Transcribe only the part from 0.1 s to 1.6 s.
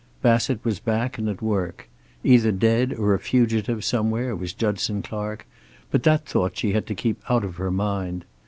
Bassett was back and at